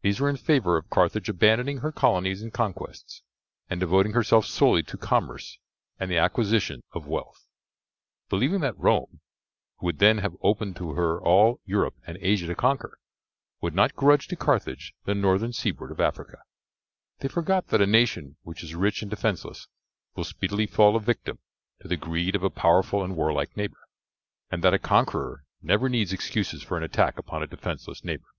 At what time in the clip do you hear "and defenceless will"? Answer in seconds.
19.00-20.24